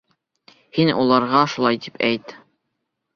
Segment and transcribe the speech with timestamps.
[0.77, 2.33] Һин уларға шулай тип әйт.